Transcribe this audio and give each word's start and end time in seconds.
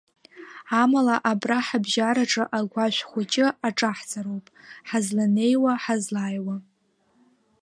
Амала, 0.81 1.15
абра 1.31 1.59
ҳабжьараҿы 1.67 2.43
агәашә 2.57 3.01
хәыҷы 3.09 3.47
аҿаҳҵароуп, 3.67 4.45
ҳазланеиуа, 4.89 5.73
ҳазлааиуа… 5.83 6.55